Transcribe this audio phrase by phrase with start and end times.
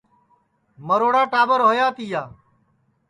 [0.87, 2.23] مروڑا ٹاٻر ہویا تِیا